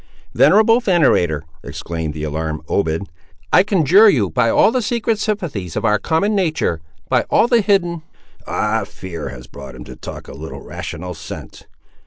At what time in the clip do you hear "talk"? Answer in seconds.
9.95-10.27